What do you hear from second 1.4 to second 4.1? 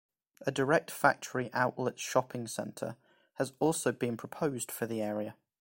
Outlets shopping centre has also